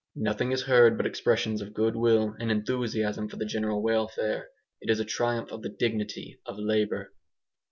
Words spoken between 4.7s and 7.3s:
It is a triumph of the dignity of labour.